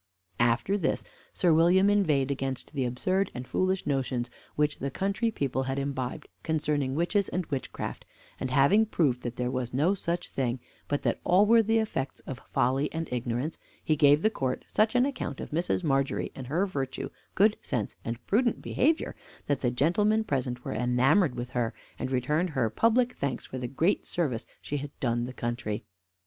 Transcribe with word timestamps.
After 0.39 0.79
this, 0.79 1.03
Sir 1.31 1.53
William 1.53 1.87
inveighed 1.87 2.31
against 2.31 2.73
the 2.73 2.85
absurd 2.85 3.29
and 3.35 3.47
foolish 3.47 3.85
notions 3.85 4.31
which 4.55 4.79
the 4.79 4.89
country 4.89 5.29
people 5.29 5.61
had 5.69 5.77
imbibed 5.77 6.27
concerning 6.41 6.95
witches 6.95 7.29
and 7.29 7.45
witchcraft, 7.51 8.03
and 8.39 8.49
having 8.49 8.87
proved 8.87 9.21
that 9.21 9.35
there 9.35 9.51
was 9.51 9.75
no 9.75 9.93
such 9.93 10.29
thing, 10.29 10.59
but 10.87 11.03
that 11.03 11.19
all 11.23 11.45
were 11.45 11.61
the 11.61 11.77
effects 11.77 12.19
of 12.21 12.41
folly 12.51 12.91
and 12.91 13.13
ignorance, 13.13 13.59
he 13.83 13.95
gave 13.95 14.23
the 14.23 14.31
court 14.31 14.65
such 14.67 14.95
an 14.95 15.05
account 15.05 15.39
of 15.39 15.51
Mrs. 15.51 15.83
Margery, 15.83 16.31
and 16.33 16.47
her 16.47 16.65
virtue, 16.65 17.11
good 17.35 17.55
sense, 17.61 17.93
and 18.03 18.25
prudent 18.25 18.59
behavior, 18.59 19.15
that 19.45 19.61
the 19.61 19.69
gentlemen 19.69 20.23
present 20.23 20.65
were 20.65 20.73
enamored 20.73 21.35
with 21.35 21.51
her, 21.51 21.75
and 21.99 22.09
returned 22.09 22.49
her 22.49 22.71
public 22.71 23.13
thanks 23.17 23.45
for 23.45 23.59
the 23.59 23.67
great 23.67 24.07
service 24.07 24.47
she 24.63 24.77
had 24.77 24.99
done 24.99 25.25
the 25.25 25.31
country. 25.31 25.83